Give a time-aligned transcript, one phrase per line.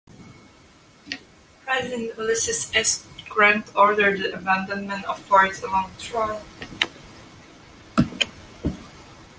[1.63, 3.05] President Ulysses S.
[3.29, 6.41] Grant ordered the abandonment of forts along the trail.